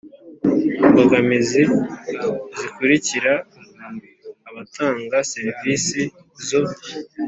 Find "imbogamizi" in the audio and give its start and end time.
0.85-1.61